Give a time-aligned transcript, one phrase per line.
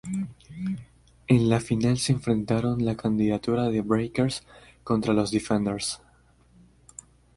[1.27, 4.41] En la final se enfrentaron la candidatura de "Breakers"
[4.83, 6.01] contra los "D-Fenders".